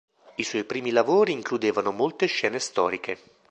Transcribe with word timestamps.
I 0.33 0.41
suoi 0.43 0.63
primi 0.63 0.89
lavori 0.89 1.31
includevano 1.31 1.91
molte 1.91 2.25
scene 2.25 2.57
storiche. 2.57 3.19